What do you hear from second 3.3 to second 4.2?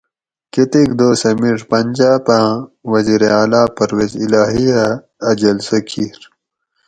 اعلیٰ پرویز